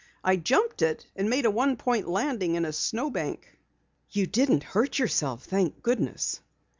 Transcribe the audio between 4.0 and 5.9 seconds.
"You didn't hurt yourself, thank